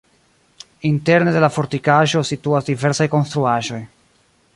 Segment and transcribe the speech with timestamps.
[0.91, 3.79] Interne de la fortikaĵo situas diversaj konstruaĵoj.